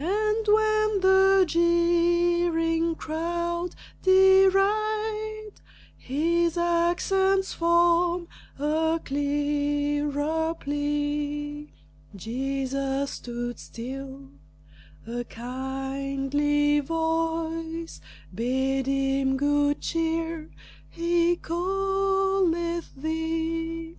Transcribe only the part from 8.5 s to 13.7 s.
a clearer plea. Jesus stood